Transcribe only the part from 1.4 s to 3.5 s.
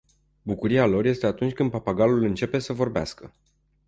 când papagalul începe să vorbească.